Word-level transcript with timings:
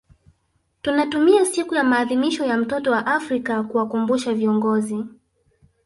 Tunatumia 0.81 1.45
siku 1.45 1.75
ya 1.75 1.83
maadhimisho 1.83 2.45
ya 2.45 2.57
mtoto 2.57 2.91
wa 2.91 3.05
Afrika 3.05 3.63
kuwakumbusha 3.63 4.33
viongozi 4.33 5.05